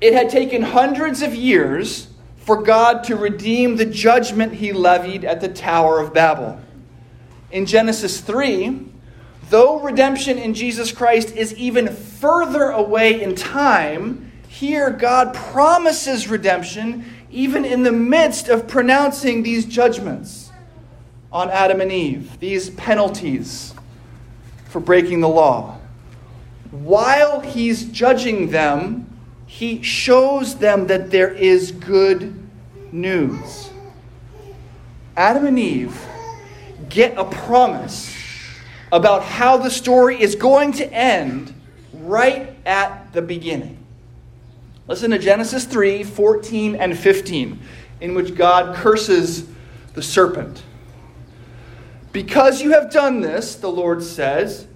it 0.01 0.15
had 0.15 0.31
taken 0.31 0.63
hundreds 0.63 1.21
of 1.21 1.35
years 1.35 2.09
for 2.39 2.63
God 2.63 3.05
to 3.05 3.17
redeem 3.17 3.77
the 3.77 3.85
judgment 3.85 4.55
he 4.55 4.73
levied 4.73 5.27
at 5.27 5.43
the 5.43 5.49
Tower 5.49 6.01
of 6.01 6.15
Babel 6.15 6.59
in 7.53 7.67
Genesis 7.67 8.21
3, 8.21 8.87
though 9.49 9.81
redemption 9.81 10.39
in 10.39 10.55
Jesus 10.55 10.93
Christ 10.93 11.35
is 11.35 11.55
even 11.55 11.89
further 11.89 12.65
away 12.65 13.23
in 13.23 13.35
time, 13.35 14.31
here 14.49 14.91
God 14.91 15.35
promises 15.35 16.29
redemption 16.29 17.05
even 17.31 17.65
in 17.65 17.83
the 17.83 17.93
midst 17.93 18.49
of 18.49 18.67
pronouncing 18.67 19.43
these 19.43 19.65
judgments 19.65 20.51
on 21.33 21.49
Adam 21.51 21.81
and 21.81 21.93
Eve, 21.93 22.39
these 22.41 22.71
penalties 22.71 23.75
for 24.69 24.81
breaking 24.81 25.21
the 25.21 25.29
law. 25.29 25.79
While 26.71 27.41
he's 27.41 27.85
judging 27.85 28.51
them, 28.51 29.07
he 29.47 29.83
shows 29.83 30.57
them 30.57 30.87
that 30.89 31.11
there 31.11 31.33
is 31.33 31.73
good 31.73 32.35
news. 32.93 33.71
Adam 35.17 35.47
and 35.47 35.59
Eve 35.59 36.07
get 36.91 37.17
a 37.17 37.25
promise 37.25 38.15
about 38.93 39.23
how 39.23 39.57
the 39.57 39.71
story 39.71 40.21
is 40.21 40.35
going 40.35 40.73
to 40.73 40.93
end 40.93 41.55
right 41.95 42.57
at 42.67 43.13
the 43.13 43.23
beginning. 43.23 43.79
Listen 44.89 45.13
to 45.13 45.19
Genesis 45.19 45.65
3 45.65 46.03
14 46.03 46.75
and 46.75 46.99
15, 46.99 47.61
in 48.01 48.15
which 48.15 48.35
God 48.35 48.75
curses 48.75 49.49
the 49.95 50.03
serpent. 50.03 50.65
Because 52.13 52.61
you 52.61 52.73
have 52.73 52.91
done 52.91 53.21
this, 53.21 53.55
the 53.55 53.71
Lord 53.71 54.03
says, 54.03 54.67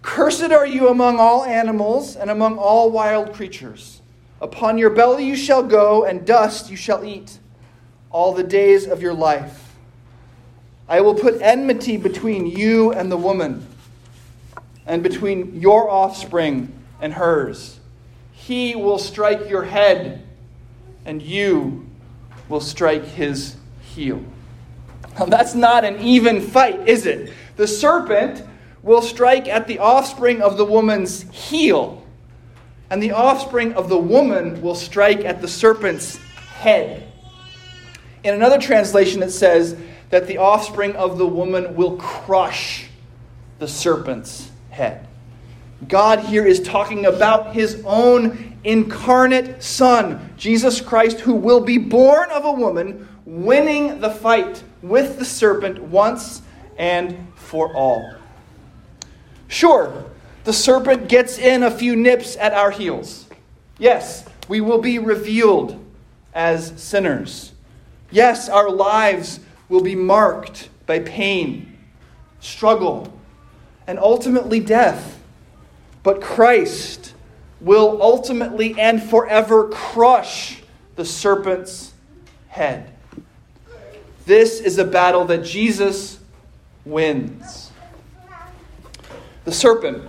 Cursed 0.00 0.50
are 0.50 0.66
you 0.66 0.88
among 0.88 1.20
all 1.20 1.44
animals 1.44 2.16
and 2.16 2.30
among 2.30 2.56
all 2.56 2.90
wild 2.90 3.34
creatures. 3.34 4.00
Upon 4.40 4.78
your 4.78 4.88
belly 4.88 5.26
you 5.26 5.36
shall 5.36 5.62
go, 5.62 6.04
and 6.06 6.26
dust 6.26 6.70
you 6.70 6.76
shall 6.76 7.04
eat 7.04 7.38
all 8.10 8.32
the 8.32 8.42
days 8.42 8.86
of 8.86 9.02
your 9.02 9.12
life. 9.12 9.69
I 10.90 11.00
will 11.02 11.14
put 11.14 11.40
enmity 11.40 11.96
between 11.96 12.46
you 12.46 12.92
and 12.92 13.12
the 13.12 13.16
woman, 13.16 13.64
and 14.86 15.04
between 15.04 15.60
your 15.60 15.88
offspring 15.88 16.72
and 17.00 17.14
hers. 17.14 17.78
He 18.32 18.74
will 18.74 18.98
strike 18.98 19.48
your 19.48 19.62
head, 19.62 20.26
and 21.04 21.22
you 21.22 21.86
will 22.48 22.60
strike 22.60 23.04
his 23.04 23.54
heel. 23.82 24.20
Now, 25.16 25.26
that's 25.26 25.54
not 25.54 25.84
an 25.84 26.00
even 26.00 26.40
fight, 26.40 26.88
is 26.88 27.06
it? 27.06 27.32
The 27.54 27.68
serpent 27.68 28.42
will 28.82 29.02
strike 29.02 29.46
at 29.46 29.68
the 29.68 29.78
offspring 29.78 30.42
of 30.42 30.56
the 30.56 30.64
woman's 30.64 31.22
heel, 31.30 32.04
and 32.90 33.00
the 33.00 33.12
offspring 33.12 33.74
of 33.74 33.88
the 33.88 33.98
woman 33.98 34.60
will 34.60 34.74
strike 34.74 35.24
at 35.24 35.40
the 35.40 35.46
serpent's 35.46 36.16
head. 36.16 37.06
In 38.24 38.34
another 38.34 38.58
translation, 38.58 39.22
it 39.22 39.30
says, 39.30 39.76
that 40.10 40.26
the 40.26 40.38
offspring 40.38 40.94
of 40.96 41.18
the 41.18 41.26
woman 41.26 41.74
will 41.74 41.96
crush 41.96 42.88
the 43.58 43.68
serpent's 43.68 44.50
head. 44.70 45.06
God 45.88 46.20
here 46.20 46.44
is 46.44 46.60
talking 46.60 47.06
about 47.06 47.54
his 47.54 47.82
own 47.86 48.58
incarnate 48.64 49.62
Son, 49.62 50.30
Jesus 50.36 50.80
Christ, 50.80 51.20
who 51.20 51.34
will 51.34 51.60
be 51.60 51.78
born 51.78 52.30
of 52.30 52.44
a 52.44 52.52
woman, 52.52 53.08
winning 53.24 54.00
the 54.00 54.10
fight 54.10 54.62
with 54.82 55.18
the 55.18 55.24
serpent 55.24 55.80
once 55.80 56.42
and 56.76 57.16
for 57.34 57.74
all. 57.74 58.14
Sure, 59.48 60.04
the 60.44 60.52
serpent 60.52 61.08
gets 61.08 61.38
in 61.38 61.62
a 61.62 61.70
few 61.70 61.96
nips 61.96 62.36
at 62.36 62.52
our 62.52 62.70
heels. 62.70 63.26
Yes, 63.78 64.24
we 64.48 64.60
will 64.60 64.80
be 64.80 64.98
revealed 64.98 65.82
as 66.34 66.72
sinners. 66.80 67.52
Yes, 68.10 68.48
our 68.48 68.70
lives 68.70 69.40
will 69.70 69.80
be 69.80 69.94
marked 69.94 70.68
by 70.84 70.98
pain, 70.98 71.78
struggle, 72.40 73.10
and 73.86 73.98
ultimately 73.98 74.60
death. 74.60 75.22
But 76.02 76.20
Christ 76.20 77.14
will 77.60 78.02
ultimately 78.02 78.78
and 78.78 79.02
forever 79.02 79.68
crush 79.68 80.62
the 80.96 81.04
serpent's 81.04 81.92
head. 82.48 82.92
This 84.26 84.60
is 84.60 84.78
a 84.78 84.84
battle 84.84 85.24
that 85.26 85.44
Jesus 85.44 86.18
wins. 86.84 87.70
The 89.44 89.52
serpent 89.52 90.08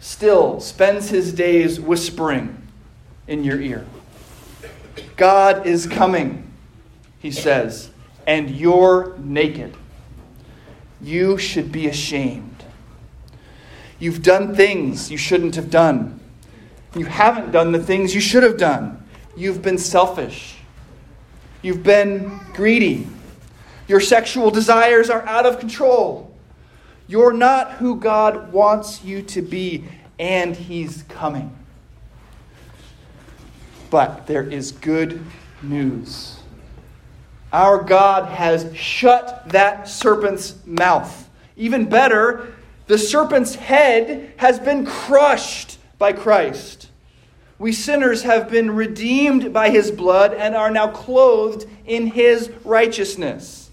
still 0.00 0.60
spends 0.60 1.10
his 1.10 1.32
days 1.32 1.80
whispering 1.80 2.66
in 3.26 3.44
your 3.44 3.60
ear. 3.60 3.86
God 5.16 5.66
is 5.66 5.86
coming, 5.86 6.50
he 7.18 7.30
says 7.30 7.90
and 8.26 8.50
you're 8.50 9.16
naked. 9.18 9.76
You 11.00 11.38
should 11.38 11.70
be 11.70 11.86
ashamed. 11.86 12.64
You've 13.98 14.22
done 14.22 14.54
things 14.54 15.10
you 15.10 15.16
shouldn't 15.16 15.54
have 15.54 15.70
done. 15.70 16.20
You 16.94 17.06
haven't 17.06 17.52
done 17.52 17.72
the 17.72 17.82
things 17.82 18.14
you 18.14 18.20
should 18.20 18.42
have 18.42 18.56
done. 18.56 19.06
You've 19.36 19.62
been 19.62 19.78
selfish. 19.78 20.56
You've 21.62 21.82
been 21.82 22.40
greedy. 22.54 23.06
Your 23.88 24.00
sexual 24.00 24.50
desires 24.50 25.10
are 25.10 25.22
out 25.26 25.46
of 25.46 25.58
control. 25.58 26.34
You're 27.06 27.32
not 27.32 27.72
who 27.72 27.96
God 27.96 28.52
wants 28.52 29.04
you 29.04 29.22
to 29.22 29.42
be, 29.42 29.84
and 30.18 30.56
He's 30.56 31.02
coming. 31.08 31.56
But 33.90 34.26
there 34.26 34.42
is 34.42 34.72
good 34.72 35.22
news. 35.62 36.35
Our 37.56 37.82
God 37.82 38.28
has 38.28 38.76
shut 38.76 39.48
that 39.48 39.88
serpent's 39.88 40.56
mouth. 40.66 41.30
Even 41.56 41.88
better, 41.88 42.54
the 42.86 42.98
serpent's 42.98 43.54
head 43.54 44.34
has 44.36 44.58
been 44.58 44.84
crushed 44.84 45.78
by 45.96 46.12
Christ. 46.12 46.90
We 47.58 47.72
sinners 47.72 48.24
have 48.24 48.50
been 48.50 48.72
redeemed 48.72 49.54
by 49.54 49.70
his 49.70 49.90
blood 49.90 50.34
and 50.34 50.54
are 50.54 50.70
now 50.70 50.88
clothed 50.88 51.66
in 51.86 52.08
his 52.08 52.50
righteousness. 52.62 53.70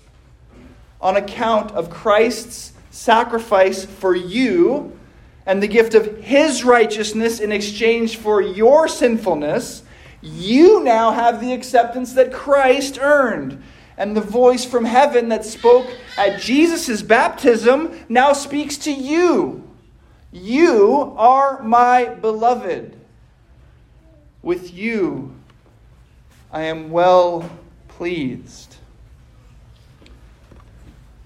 On 1.01 1.17
account 1.17 1.73
of 1.73 1.89
Christ's 1.89 2.71
sacrifice 2.89 3.83
for 3.83 4.15
you 4.15 4.97
and 5.45 5.61
the 5.61 5.67
gift 5.67 5.93
of 5.93 6.19
his 6.19 6.63
righteousness 6.63 7.41
in 7.41 7.51
exchange 7.51 8.15
for 8.15 8.41
your 8.41 8.87
sinfulness, 8.87 9.83
you 10.21 10.81
now 10.81 11.11
have 11.11 11.41
the 11.41 11.51
acceptance 11.51 12.13
that 12.13 12.31
Christ 12.31 12.97
earned. 13.01 13.61
And 13.97 14.15
the 14.15 14.21
voice 14.21 14.65
from 14.65 14.85
heaven 14.85 15.29
that 15.29 15.45
spoke 15.45 15.87
at 16.17 16.39
Jesus' 16.39 17.01
baptism 17.01 18.05
now 18.09 18.33
speaks 18.33 18.77
to 18.79 18.91
you. 18.91 19.67
You 20.31 21.13
are 21.17 21.61
my 21.61 22.05
beloved. 22.05 22.97
With 24.41 24.73
you 24.73 25.35
I 26.53 26.63
am 26.63 26.91
well 26.91 27.49
pleased. 27.87 28.75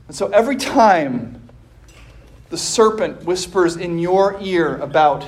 And 0.08 0.15
so 0.15 0.27
every 0.27 0.56
time 0.56 1.49
the 2.49 2.58
serpent 2.58 3.25
whispers 3.25 3.75
in 3.75 3.99
your 3.99 4.39
ear 4.41 4.77
about 4.77 5.27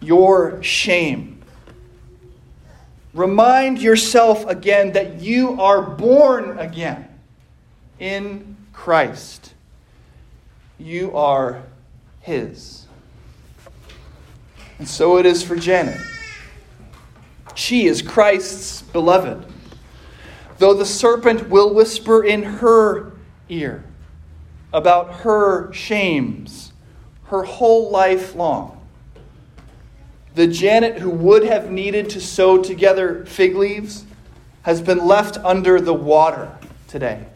your 0.00 0.62
shame, 0.62 1.31
remind 3.14 3.80
yourself 3.80 4.46
again 4.46 4.92
that 4.92 5.20
you 5.20 5.60
are 5.60 5.82
born 5.82 6.58
again 6.58 7.08
in 7.98 8.56
Christ. 8.72 9.54
You 10.78 11.16
are 11.16 11.62
His. 12.20 12.86
And 14.78 14.88
so 14.88 15.18
it 15.18 15.26
is 15.26 15.42
for 15.42 15.56
Janet. 15.56 16.00
She 17.54 17.86
is 17.86 18.02
Christ's 18.02 18.82
beloved. 18.82 19.46
Though 20.58 20.74
the 20.74 20.86
serpent 20.86 21.48
will 21.48 21.74
whisper 21.74 22.24
in 22.24 22.42
her 22.42 23.12
ear 23.48 23.84
about 24.72 25.12
her 25.20 25.72
shames 25.72 26.72
her 27.32 27.44
whole 27.44 27.90
life 27.90 28.34
long, 28.34 28.81
the 30.34 30.46
Janet 30.46 30.98
who 30.98 31.10
would 31.10 31.44
have 31.44 31.70
needed 31.70 32.10
to 32.10 32.20
sew 32.20 32.62
together 32.62 33.24
fig 33.26 33.54
leaves 33.54 34.04
has 34.62 34.80
been 34.80 35.06
left 35.06 35.36
under 35.38 35.80
the 35.80 35.94
water 35.94 36.56
today. 36.88 37.26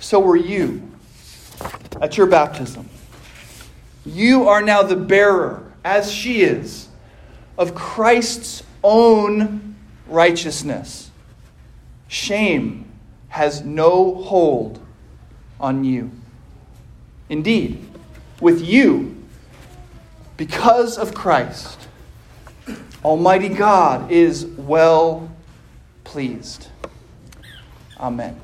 So 0.00 0.20
were 0.20 0.36
you 0.36 0.90
at 2.00 2.16
your 2.16 2.26
baptism. 2.26 2.88
You 4.04 4.48
are 4.48 4.62
now 4.62 4.82
the 4.82 4.96
bearer, 4.96 5.72
as 5.84 6.12
she 6.12 6.42
is, 6.42 6.88
of 7.56 7.74
Christ's 7.74 8.62
own 8.82 9.76
righteousness. 10.06 11.10
Shame 12.08 12.90
has 13.28 13.62
no 13.62 14.14
hold 14.16 14.84
on 15.58 15.84
you. 15.84 16.10
Indeed, 17.28 17.88
with 18.40 18.60
you, 18.60 19.13
because 20.36 20.98
of 20.98 21.14
Christ, 21.14 21.88
Almighty 23.04 23.48
God 23.48 24.10
is 24.10 24.46
well 24.46 25.30
pleased. 26.04 26.68
Amen. 27.98 28.40